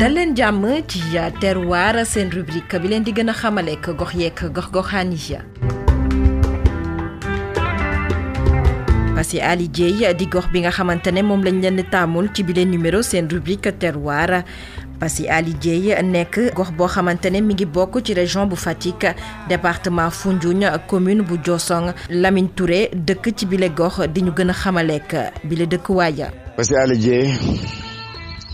dal 0.00 0.12
leen 0.16 0.32
jàmm 0.34 0.64
ci 0.88 0.98
terroir 1.40 2.06
seen 2.06 2.30
rubrique 2.32 2.80
bi 2.80 2.88
leen 2.88 3.04
di 3.04 3.12
gën 3.12 3.28
a 3.28 3.32
xamaleek 3.34 3.86
gox 3.98 4.14
yeek 4.14 4.42
gox-goxaan 4.56 5.12
yi 5.12 5.36
Passy 9.14 9.38
Ali 9.40 9.68
Dieye 9.68 10.14
di 10.16 10.24
gox 10.26 10.46
bi 10.52 10.60
nga 10.60 10.70
xamante 10.70 11.12
ne 11.12 11.20
moom 11.22 11.44
lañ 11.44 11.60
leen 11.60 11.84
taamul 11.90 12.32
ci 12.32 12.42
bile 12.42 12.64
numéro 12.64 13.02
seen 13.02 13.28
rubrique 13.28 13.76
terroir 13.78 14.42
Passy 14.98 15.28
Ali 15.28 15.52
Dieye 15.60 16.00
nekk 16.02 16.56
gox 16.56 16.70
boo 16.72 16.88
xamante 16.88 17.28
ne 17.30 17.42
mi 17.42 17.52
ngi 17.54 17.66
bokk 17.66 18.00
ci 18.02 18.14
région 18.14 18.46
bu 18.46 18.56
Fatick 18.56 19.04
département 19.50 20.08
Foundiougne 20.10 20.78
commune 20.88 21.20
bu 21.20 21.36
Diossong 21.36 21.92
laminture 22.08 22.88
dëkk 22.94 23.36
ci 23.36 23.44
bile 23.44 23.68
gox 23.68 24.00
diñu 24.08 24.30
ñu 24.30 24.32
gën 24.32 24.48
a 24.48 24.52
xamaleek 24.54 25.14
bile 25.44 25.66
dëkk 25.68 25.88
waaya 25.90 26.30
Passy 26.56 26.72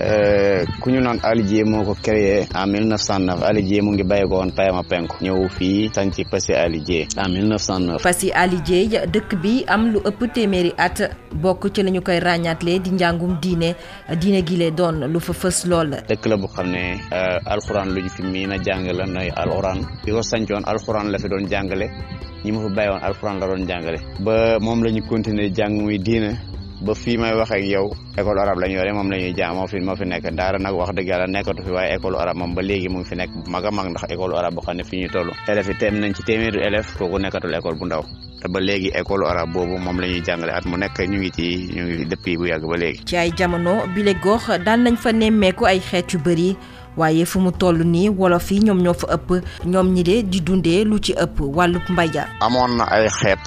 Eh, 0.00 0.62
ku 0.78 0.94
ñu 0.94 1.02
naan 1.02 1.18
Ali 1.26 1.42
Dieng 1.42 1.74
moo 1.74 1.82
ko 1.82 1.94
créé 1.98 2.46
en 2.54 2.66
1909 2.70 3.42
Ali 3.42 3.62
Dieng 3.66 3.82
mu 3.82 3.90
ngi 3.92 4.04
bàyyi 4.06 4.28
ko 4.30 4.38
woon 4.38 4.54
Payama 4.54 4.82
Penku 4.86 5.16
ñëw 5.20 5.48
fii 5.50 5.90
sanc 5.92 6.14
Passy 6.30 6.54
Ali 6.54 6.78
Dieng 6.86 7.08
en 7.18 7.28
1909. 7.34 7.98
Passy 8.00 8.30
Ali 8.30 8.58
dëkk 8.62 9.34
bi 9.42 9.64
am 9.66 9.90
lu 9.90 9.98
ëpp 10.06 10.20
téeméeri 10.32 10.70
at 10.78 11.02
bokk 11.34 11.72
ci 11.74 11.82
la 11.82 11.90
ñu 11.90 12.00
koy 12.00 12.20
ràññaatle 12.20 12.78
di 12.78 12.90
njàngum 12.94 13.38
diine 13.42 13.74
diine 14.20 14.44
gi 14.46 14.56
lee 14.56 14.70
doon 14.70 15.04
lu 15.10 15.18
fa 15.18 15.32
fës 15.34 15.66
lool. 15.66 15.90
dëkk 16.06 16.26
la 16.28 16.36
bu 16.36 16.46
xam 16.46 16.70
ne 16.70 16.94
eh, 17.10 17.40
alxuraan 17.46 17.90
lu 17.92 18.00
ñu 18.00 18.08
fi 18.08 18.22
miin 18.22 18.52
a 18.52 18.58
jàng 18.62 18.86
la 18.94 19.04
nooy 19.04 19.30
alxuraan 19.34 19.80
bi 20.04 20.12
ko 20.12 20.22
sancoon 20.22 20.62
alxuraan 20.64 21.10
la 21.10 21.18
fi 21.18 21.28
doon 21.28 21.44
jàngale 21.50 21.90
ñi 22.44 22.52
ma 22.52 22.60
fi 22.62 22.74
bàyyi 22.74 22.90
woon 22.90 23.02
alxuraan 23.02 23.40
la 23.40 23.46
doon 23.48 23.66
jàngale 23.66 23.98
ba 24.22 24.58
moom 24.60 24.84
la 24.84 24.90
ñu 24.92 25.02
continuer 25.08 25.50
jàng 25.52 25.74
muy 25.82 25.98
diine. 25.98 26.47
ba 26.80 26.94
fii 26.94 27.16
may 27.18 27.32
wax 27.34 27.50
ak 27.50 27.60
yow 27.62 27.90
école 28.16 28.38
arabe 28.40 28.60
la 28.60 28.68
ñu 28.68 28.76
yore 28.78 28.92
moom 28.94 29.10
la 29.10 29.18
ñuy 29.18 29.34
jaamoo 29.36 29.66
fi 29.66 29.80
moo 29.80 29.96
fi 29.96 30.04
nekk 30.06 30.24
daara 30.36 30.58
nag 30.58 30.74
wax 30.74 30.90
dëgg 30.94 31.08
yàlla 31.08 31.26
nekkatu 31.26 31.62
fi 31.64 31.72
waaye 31.72 31.96
école 31.96 32.14
arabe 32.16 32.38
moom 32.38 32.54
ba 32.54 32.62
léegi 32.62 32.88
mu 32.88 32.98
ngi 33.00 33.04
fi 33.08 33.16
nekk 33.16 33.30
bu 33.34 33.56
a 33.56 33.70
mag 33.70 33.86
ndax 33.90 34.04
école 34.10 34.34
arabe 34.38 34.54
boo 34.54 34.62
xam 34.62 34.76
ne 34.76 34.84
fii 34.84 35.02
ñu 35.02 35.08
toll 35.10 35.32
élèves 35.48 35.68
yi 35.68 35.74
teem 35.74 35.98
nañ 35.98 36.14
ci 36.14 36.22
téeméeru 36.22 36.60
élèves 36.60 36.94
kooku 36.98 37.18
nekkatul 37.18 37.54
école 37.54 37.74
bu 37.78 37.84
ndaw 37.86 38.02
te 38.42 38.48
ba 38.48 38.60
léegi 38.60 38.92
école 38.94 39.26
arabe 39.26 39.52
boobu 39.54 39.76
moom 39.78 40.00
la 40.00 40.06
ñuy 40.06 40.20
jàngale 40.24 40.50
at 40.52 40.64
mu 40.66 40.76
nekk 40.76 40.98
ñu 40.98 41.18
ngi 41.18 41.30
ci 41.30 41.68
ñu 41.74 41.82
ngi 41.84 42.04
depuis 42.04 42.36
bu 42.36 42.46
yàgg 42.46 42.62
ba 42.70 42.76
léegi 42.76 43.04
ci 43.04 43.16
ay 43.16 43.32
jamono 43.36 43.74
bile 43.94 44.14
gox 44.22 44.46
daal 44.64 44.80
nañ 44.80 44.96
fa 44.96 45.12
nemmeeku 45.12 45.66
ay 45.66 45.80
xeet 45.80 46.12
yu 46.12 46.20
bëri 46.22 46.56
waaye 46.96 47.24
fu 47.24 47.40
mu 47.40 47.50
toll 47.50 47.82
nii 47.84 48.08
wolof 48.08 48.50
yi 48.52 48.60
ñoom 48.62 48.78
ñoo 48.82 48.94
fa 48.94 49.06
ëpp 49.14 49.42
ñoom 49.66 49.92
ñi 49.94 50.02
de 50.04 50.22
di 50.22 50.40
dundee 50.40 50.84
lu 50.84 51.00
ci 51.00 51.12
ëpp 51.12 51.40
wàllub 51.40 51.82
mbay 51.90 52.08
ja 52.14 52.28
amoon 52.40 52.76
na 52.76 52.84
ay 52.86 53.08
xeet 53.10 53.42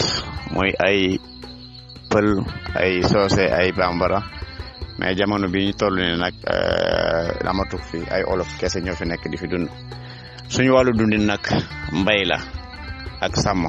mooy 0.51 0.73
ay 0.83 1.15
ëppal 2.11 2.29
ay 2.83 2.91
soose 3.09 3.43
ay 3.59 3.67
bambara 3.79 4.19
mais 4.99 5.13
jamono 5.17 5.45
bi 5.53 5.59
ñu 5.71 5.73
toll 5.79 5.95
ni 5.95 6.05
nag 6.23 6.35
eh, 6.55 7.47
amatuk 7.49 7.79
fi 7.89 7.99
ay 8.15 8.21
olof 8.31 8.49
kese 8.59 8.77
ñoo 8.85 8.95
fi 8.99 9.05
nekk 9.09 9.23
di 9.31 9.37
fi 9.41 9.47
dund 9.51 9.67
suñu 10.53 10.71
wàllu 10.75 10.91
dundin 10.97 11.23
nag 11.31 11.39
mbay 12.01 12.21
la 12.31 12.37
ak 13.25 13.33
sàmm 13.43 13.63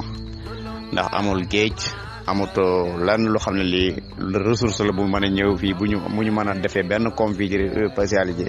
ndax 0.93 1.07
amul 1.17 1.41
géej 1.53 1.77
amuto 2.31 2.65
lan 3.07 3.21
lu 3.33 3.37
xam 3.43 3.55
ne 3.59 3.63
li 3.73 3.83
ressource 4.49 4.81
la 4.87 4.91
bu 4.97 5.03
mën 5.11 5.23
a 5.23 5.29
ñëw 5.37 5.51
fii 5.61 5.73
bu 5.79 5.85
ñu 5.89 5.97
bu 6.15 6.19
ñu 6.25 6.31
mën 6.35 6.49
a 6.51 6.53
defee 6.63 6.83
benn 6.89 7.07
convigri 7.19 7.65
euh, 7.71 7.89
spécialité 7.95 8.47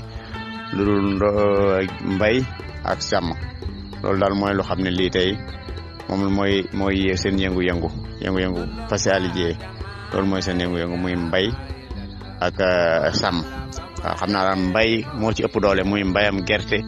lu 0.75 0.81
dul 0.89 1.23
euh, 1.23 1.87
mbay 2.17 2.37
ak 2.93 2.99
sàmm 3.09 3.29
loolu 4.03 4.19
daal 4.21 4.35
mooy 4.41 4.55
lu 4.59 4.63
xam 4.69 4.79
ne 4.85 4.91
lii 4.99 5.11
mom 6.09 6.29
moy 6.37 6.65
moy 6.73 7.17
sen 7.17 7.39
yengu 7.41 7.63
yengu 7.63 7.89
yengu 8.21 8.39
yengu 8.41 8.63
passé 8.89 9.11
alidié 9.11 9.57
lol 10.13 10.27
moy 10.27 10.41
sen 10.43 10.61
yengu 10.61 10.77
yengu 10.79 10.97
muy 10.97 11.17
mbay 11.17 11.49
ak 12.41 12.61
sam 13.17 13.41
xamna 14.21 14.39
ah, 14.41 14.45
ram 14.53 14.69
mbay 14.73 15.05
mo 15.19 15.33
ci 15.33 15.45
ëpp 15.45 15.57
doole 15.61 15.83
muy 15.85 16.05
mbayam 16.05 16.45
gerté 16.45 16.85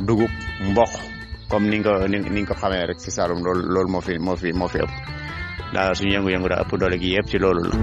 dugub 0.00 0.30
mbokk 0.60 0.92
comme 1.48 1.68
ni 1.70 1.78
nga 1.80 2.06
ni 2.08 2.40
nga 2.44 2.54
xamé 2.60 2.76
rek 2.88 3.00
ci 3.00 3.10
salum 3.10 3.40
lol 3.44 3.60
lol 3.64 3.88
mo 3.88 4.00
fi 4.00 4.18
mo 4.18 4.36
fi 4.36 4.52
mo 4.52 4.66
fi 4.68 4.78
ëpp 4.84 4.92
da 5.74 5.94
suñu 5.94 6.12
yengu 6.12 6.30
yengu 6.30 6.48
da 6.48 6.60
ëpp 6.60 6.72
doole 6.78 6.96
gi 7.00 7.10
yépp 7.14 7.28
ci 7.30 7.38
lolou 7.38 7.64
la 7.64 7.74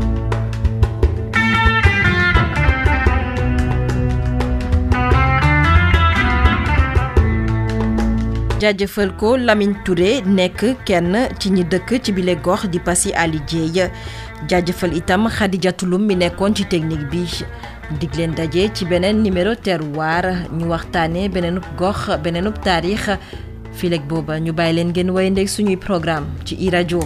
jaajëfal 8.60 9.12
ko 9.22 9.38
Lamine 9.38 9.78
Touré 9.86 10.22
nekk 10.26 10.64
kenn 10.88 11.16
ci 11.40 11.52
ñi 11.54 11.64
dëkk 11.70 11.98
ci 12.04 12.12
bile 12.12 12.36
gox 12.42 12.66
di 12.72 12.80
Passy 12.80 13.14
Ali 13.14 13.40
Dieye 13.50 13.90
jaajëfal 14.50 14.96
itam 14.98 15.28
Khadija 15.30 15.74
Tulum 15.78 16.06
mi 16.08 16.16
nekkoon 16.16 16.56
ci 16.56 16.66
technique 16.66 17.06
bi 17.12 17.24
dig 18.00 18.16
leen 18.18 18.34
daje 18.36 18.70
ci 18.74 18.86
beneen 18.86 19.22
numéro 19.24 19.56
terroir 19.56 20.26
ñu 20.52 20.66
waxtaanee 20.74 21.30
beneenub 21.30 21.66
gox 21.78 22.10
beneenub 22.24 22.58
taarix 22.64 23.12
fileeg 23.78 24.08
booba 24.10 24.40
ñu 24.40 24.52
bàyyi 24.54 24.74
leen 24.78 24.90
ngeen 24.90 25.12
wéyandeeg 25.14 25.50
suñuy 25.54 25.78
programme 25.78 26.26
ci 26.46 26.56
i 26.56 26.70
rajo. 26.74 27.02